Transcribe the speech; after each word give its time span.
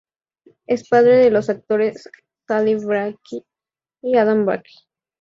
Es 0.65 0.89
padre 0.89 1.17
de 1.17 1.29
los 1.29 1.47
actores 1.51 2.09
Saleh 2.47 2.83
Bakri 2.83 3.45
y 4.01 4.17
Adam 4.17 4.47
Bakri. 4.47 4.73